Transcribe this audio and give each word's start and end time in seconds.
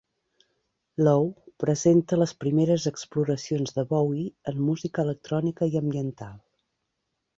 "Low" 1.07 1.19
presenta 1.63 2.19
les 2.21 2.33
primeres 2.45 2.87
exploracions 2.93 3.75
de 3.77 3.85
Bowie 3.95 4.33
en 4.53 4.65
música 4.71 5.07
electrònica 5.07 5.69
i 5.75 5.81
ambiental. 5.83 6.35